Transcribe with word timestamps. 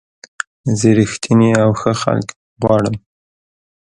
زه 0.79 0.89
رښتیني 0.99 1.51
او 1.63 1.69
ښه 1.79 1.93
خلک 2.01 2.27
غواړم. 2.61 2.95